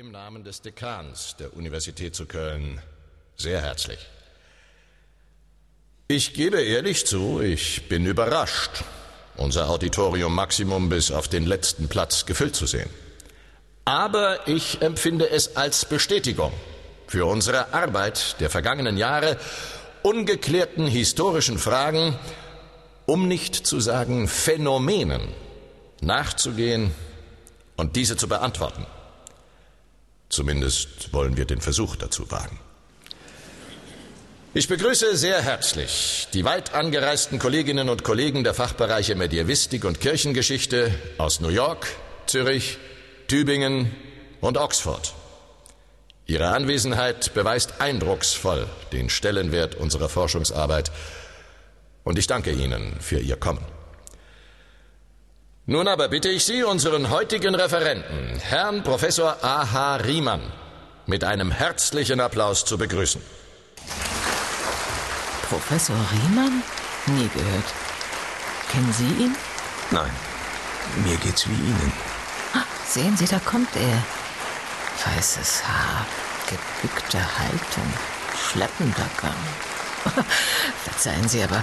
[0.00, 2.80] im Namen des Dekans der Universität zu Köln
[3.36, 3.98] sehr herzlich.
[6.08, 8.82] Ich gebe ehrlich zu, ich bin überrascht,
[9.36, 12.88] unser Auditorium Maximum bis auf den letzten Platz gefüllt zu sehen.
[13.84, 16.54] Aber ich empfinde es als Bestätigung
[17.06, 19.36] für unsere Arbeit der vergangenen Jahre,
[20.02, 22.18] ungeklärten historischen Fragen,
[23.04, 25.28] um nicht zu sagen Phänomenen,
[26.00, 26.94] nachzugehen
[27.76, 28.86] und diese zu beantworten.
[30.30, 32.58] Zumindest wollen wir den Versuch dazu wagen.
[34.54, 40.92] Ich begrüße sehr herzlich die weit angereisten Kolleginnen und Kollegen der Fachbereiche Medievistik und Kirchengeschichte
[41.18, 41.86] aus New York,
[42.26, 42.78] Zürich,
[43.28, 43.94] Tübingen
[44.40, 45.14] und Oxford.
[46.26, 50.92] Ihre Anwesenheit beweist eindrucksvoll den Stellenwert unserer Forschungsarbeit
[52.04, 53.79] und ich danke Ihnen für Ihr Kommen.
[55.70, 59.98] Nun aber bitte ich Sie, unseren heutigen Referenten, Herrn Professor A.H.
[59.98, 60.42] Riemann,
[61.06, 63.22] mit einem herzlichen Applaus zu begrüßen.
[65.48, 66.64] Professor Riemann?
[67.06, 67.68] Nie gehört.
[68.72, 69.36] Kennen Sie ihn?
[69.92, 70.10] Nein,
[71.04, 71.92] mir geht's wie Ihnen.
[72.52, 75.14] Ah, sehen Sie, da kommt er.
[75.14, 76.04] Weißes Haar,
[76.48, 77.92] gebückte Haltung,
[78.36, 80.16] schleppender Gang.
[80.82, 81.62] Verzeihen Sie aber,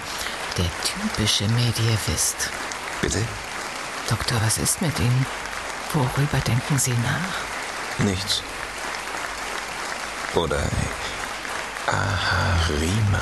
[0.58, 2.52] der typische Medievist.
[3.02, 3.19] Bitte?
[4.09, 5.25] Doktor, was ist mit Ihnen?
[5.94, 8.05] Worüber denken Sie nach?
[8.05, 8.41] Nichts.
[10.36, 10.61] Oder
[11.88, 13.22] Aha, Riemann.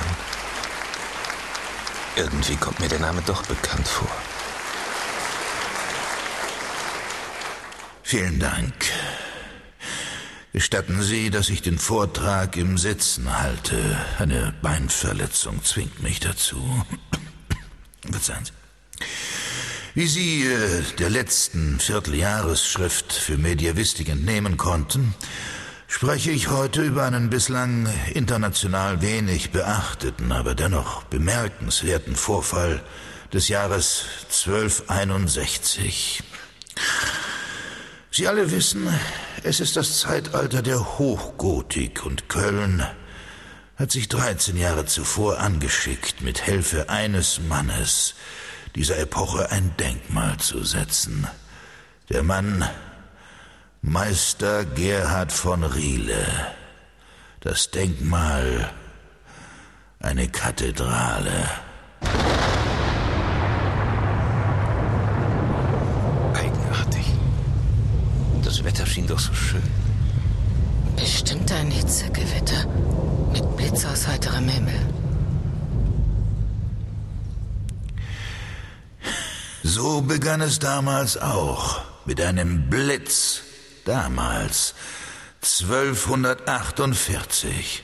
[2.16, 4.10] Irgendwie kommt mir der Name doch bekannt vor.
[8.02, 8.74] Vielen Dank.
[10.52, 13.78] Gestatten Sie, dass ich den Vortrag im Sitzen halte.
[14.18, 16.86] Eine Beinverletzung zwingt mich dazu.
[18.10, 18.65] Verzeihen Sie.
[19.98, 25.16] Wie Sie äh, der letzten Vierteljahresschrift für Mediavistik entnehmen konnten,
[25.88, 32.84] spreche ich heute über einen bislang international wenig beachteten, aber dennoch bemerkenswerten Vorfall
[33.32, 36.24] des Jahres 1261.
[38.12, 38.90] Sie alle wissen,
[39.44, 42.86] es ist das Zeitalter der Hochgotik und Köln
[43.78, 48.16] hat sich 13 Jahre zuvor angeschickt, mit Hilfe eines Mannes
[48.76, 51.28] dieser Epoche ein Denkmal zu setzen.
[52.10, 52.68] Der Mann
[53.82, 56.26] Meister Gerhard von Riele.
[57.40, 58.72] Das Denkmal
[60.00, 61.50] eine Kathedrale.
[66.34, 67.06] Eigenartig.
[68.44, 69.64] Das Wetter schien doch so schön.
[70.96, 72.66] Bestimmt ein Hitzegewitter
[73.32, 74.95] mit Blitz aus heiterem Himmel.
[79.78, 83.42] So begann es damals auch, mit einem Blitz,
[83.84, 84.74] damals,
[85.44, 87.84] 1248.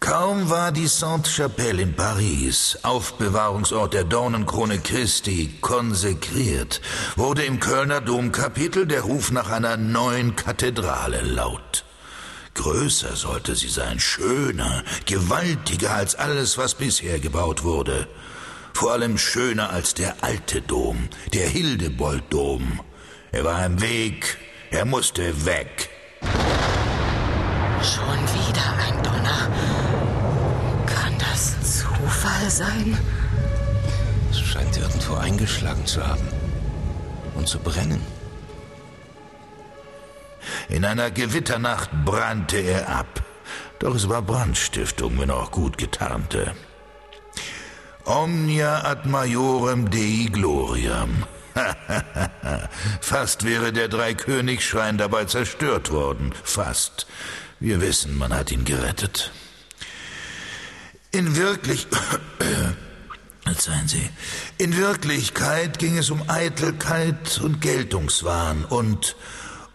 [0.00, 6.80] Kaum war die Sainte-Chapelle in Paris, Aufbewahrungsort der Dornenkrone Christi, konsekriert,
[7.14, 11.84] wurde im Kölner Domkapitel der Ruf nach einer neuen Kathedrale laut.
[12.54, 18.08] Größer sollte sie sein, schöner, gewaltiger als alles, was bisher gebaut wurde
[18.74, 22.80] vor allem schöner als der alte Dom, der Hildebolddom.
[23.32, 24.36] Er war im Weg,
[24.70, 25.88] er musste weg.
[27.82, 29.48] Schon wieder ein Donner.
[30.86, 32.98] Kann das Zufall sein?
[34.30, 36.28] Es scheint irgendwo eingeschlagen zu haben
[37.36, 38.02] und zu brennen.
[40.68, 43.22] In einer Gewitternacht brannte er ab.
[43.78, 46.54] Doch es war Brandstiftung, wenn auch gut getarnte.
[48.04, 51.24] Omnia ad majorem Dei gloriam.
[53.00, 56.34] Fast wäre der Dreikönigsschrein dabei zerstört worden.
[56.42, 57.06] Fast.
[57.60, 59.30] Wir wissen, man hat ihn gerettet.
[61.12, 61.86] In wirklich.
[63.44, 64.08] Verzeihen Sie.
[64.58, 69.16] In Wirklichkeit ging es um Eitelkeit und Geltungswahn und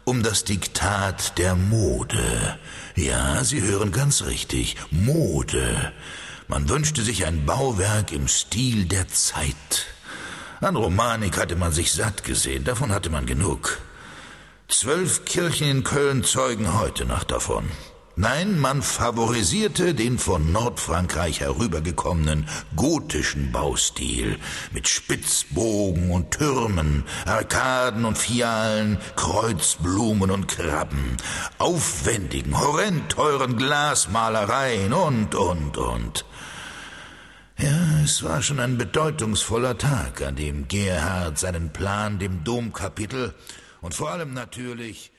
[0.06, 2.60] um das Diktat der Mode.
[2.96, 4.76] Ja, Sie hören ganz richtig.
[4.92, 5.94] Mode.
[6.50, 9.86] Man wünschte sich ein Bauwerk im Stil der Zeit.
[10.62, 13.78] An Romanik hatte man sich satt gesehen, davon hatte man genug.
[14.68, 17.70] Zwölf Kirchen in Köln zeugen heute noch davon.
[18.22, 24.38] Nein, man favorisierte den von Nordfrankreich herübergekommenen gotischen Baustil
[24.74, 31.16] mit Spitzbogen und Türmen, Arkaden und Fialen, Kreuzblumen und Krabben,
[31.60, 36.26] aufwendigen, horrend teuren Glasmalereien und, und, und.
[37.58, 43.34] Ja, es war schon ein bedeutungsvoller Tag, an dem Gerhard seinen Plan dem Domkapitel
[43.80, 45.14] und vor allem natürlich